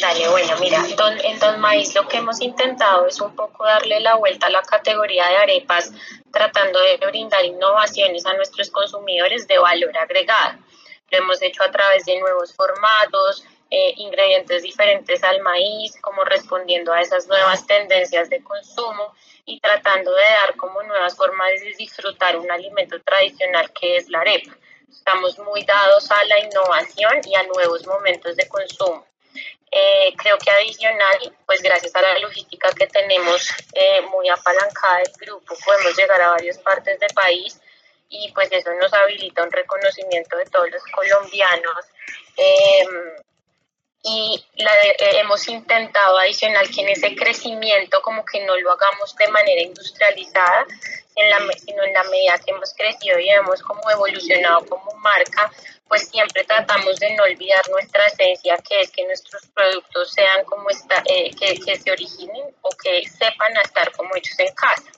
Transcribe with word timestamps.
Dale, 0.00 0.28
bueno, 0.28 0.56
mira, 0.60 0.82
en 1.24 1.38
Don 1.38 1.60
Maíz 1.60 1.94
lo 1.94 2.08
que 2.08 2.16
hemos 2.16 2.40
intentado 2.40 3.06
es 3.06 3.20
un 3.20 3.36
poco 3.36 3.64
darle 3.64 4.00
la 4.00 4.14
vuelta 4.14 4.46
a 4.46 4.50
la 4.50 4.62
categoría 4.62 5.28
de 5.28 5.36
arepas, 5.36 5.92
tratando 6.32 6.80
de 6.80 6.96
brindar 7.06 7.44
innovaciones 7.44 8.24
a 8.24 8.32
nuestros 8.32 8.70
consumidores 8.70 9.46
de 9.46 9.58
valor 9.58 9.96
agregado. 9.98 10.58
Lo 11.10 11.18
hemos 11.18 11.42
hecho 11.42 11.62
a 11.62 11.70
través 11.70 12.06
de 12.06 12.18
nuevos 12.18 12.54
formatos, 12.54 13.44
eh, 13.68 13.92
ingredientes 13.98 14.62
diferentes 14.62 15.22
al 15.22 15.42
maíz, 15.42 15.94
como 16.00 16.24
respondiendo 16.24 16.94
a 16.94 17.02
esas 17.02 17.26
nuevas 17.26 17.66
tendencias 17.66 18.30
de 18.30 18.42
consumo 18.42 19.14
y 19.44 19.60
tratando 19.60 20.12
de 20.12 20.22
dar 20.22 20.56
como 20.56 20.82
nuevas 20.82 21.14
formas 21.14 21.50
de 21.60 21.74
disfrutar 21.76 22.38
un 22.38 22.50
alimento 22.50 22.98
tradicional 23.02 23.70
que 23.78 23.98
es 23.98 24.08
la 24.08 24.20
arepa. 24.20 24.56
Estamos 24.88 25.38
muy 25.40 25.62
dados 25.64 26.10
a 26.10 26.24
la 26.24 26.38
innovación 26.38 27.20
y 27.26 27.34
a 27.34 27.42
nuevos 27.42 27.86
momentos 27.86 28.34
de 28.36 28.48
consumo. 28.48 29.09
Eh, 29.72 30.12
creo 30.16 30.36
que 30.38 30.50
adicional, 30.50 31.32
pues 31.46 31.62
gracias 31.62 31.94
a 31.94 32.02
la 32.02 32.18
logística 32.18 32.72
que 32.72 32.88
tenemos 32.88 33.48
eh, 33.72 34.00
muy 34.02 34.28
apalancada 34.28 34.98
del 34.98 35.12
grupo, 35.20 35.54
podemos 35.64 35.96
llegar 35.96 36.20
a 36.20 36.30
varias 36.30 36.58
partes 36.58 36.98
del 36.98 37.14
país 37.14 37.60
y 38.08 38.32
pues 38.32 38.50
eso 38.50 38.72
nos 38.74 38.92
habilita 38.92 39.44
un 39.44 39.52
reconocimiento 39.52 40.36
de 40.36 40.44
todos 40.46 40.70
los 40.70 40.82
colombianos. 40.92 41.86
Eh, 42.36 42.84
y 44.10 44.44
la 44.56 44.72
hemos 45.20 45.46
intentado 45.48 46.18
adicional 46.18 46.68
que 46.70 46.80
en 46.82 46.88
ese 46.88 47.14
crecimiento 47.14 48.00
como 48.02 48.24
que 48.24 48.44
no 48.44 48.56
lo 48.56 48.72
hagamos 48.72 49.14
de 49.16 49.28
manera 49.28 49.62
industrializada, 49.62 50.66
en 51.16 51.30
la, 51.30 51.38
sino 51.58 51.82
en 51.84 51.92
la 51.92 52.04
medida 52.04 52.38
que 52.38 52.50
hemos 52.52 52.72
crecido 52.74 53.18
y 53.18 53.28
hemos 53.30 53.62
como 53.62 53.88
evolucionado 53.90 54.64
como 54.66 54.92
marca, 54.98 55.50
pues 55.88 56.08
siempre 56.08 56.44
tratamos 56.44 56.98
de 57.00 57.14
no 57.16 57.24
olvidar 57.24 57.68
nuestra 57.68 58.06
esencia, 58.06 58.56
que 58.58 58.80
es 58.80 58.90
que 58.90 59.04
nuestros 59.06 59.44
productos 59.48 60.12
sean 60.12 60.44
como 60.44 60.70
esta, 60.70 61.02
eh, 61.06 61.30
que, 61.38 61.58
que 61.58 61.76
se 61.76 61.90
originen 61.90 62.54
o 62.62 62.68
que 62.70 63.02
sepan 63.08 63.56
a 63.56 63.62
estar 63.62 63.90
como 63.92 64.14
hechos 64.14 64.38
en 64.38 64.54
casa. 64.54 64.90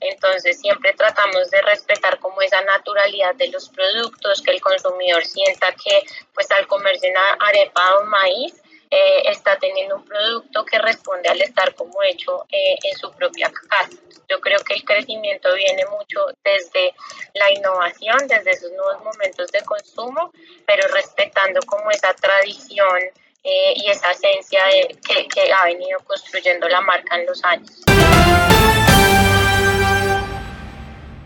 Entonces 0.00 0.60
siempre 0.60 0.92
tratamos 0.92 1.50
de 1.50 1.60
respetar 1.62 2.20
como 2.20 2.40
esa 2.42 2.60
naturalidad 2.60 3.34
de 3.34 3.48
los 3.48 3.68
productos, 3.70 4.40
que 4.42 4.52
el 4.52 4.60
consumidor 4.60 5.24
sienta 5.24 5.72
que 5.72 6.02
pues 6.32 6.50
al 6.52 6.66
comerse 6.68 7.10
una 7.10 7.48
arepa 7.48 7.96
o 7.96 8.04
maíz, 8.04 8.54
eh, 8.90 9.22
está 9.30 9.58
teniendo 9.58 9.96
un 9.96 10.04
producto 10.04 10.64
que 10.64 10.78
responde 10.78 11.28
al 11.28 11.40
estar 11.40 11.74
como 11.74 12.02
hecho 12.02 12.46
eh, 12.50 12.76
en 12.82 12.96
su 12.96 13.10
propia 13.12 13.50
casa. 13.50 13.96
Yo 14.28 14.40
creo 14.40 14.58
que 14.60 14.74
el 14.74 14.84
crecimiento 14.84 15.52
viene 15.54 15.84
mucho 15.86 16.20
desde 16.44 16.94
la 17.34 17.52
innovación, 17.52 18.26
desde 18.28 18.50
esos 18.50 18.70
nuevos 18.72 19.02
momentos 19.02 19.50
de 19.52 19.60
consumo, 19.62 20.32
pero 20.66 20.86
respetando 20.88 21.60
como 21.66 21.90
esa 21.90 22.14
tradición 22.14 22.98
eh, 23.42 23.74
y 23.76 23.88
esa 23.88 24.10
esencia 24.10 24.60
que, 25.06 25.28
que 25.28 25.52
ha 25.52 25.64
venido 25.64 26.00
construyendo 26.00 26.68
la 26.68 26.80
marca 26.80 27.16
en 27.16 27.26
los 27.26 27.42
años. 27.44 27.84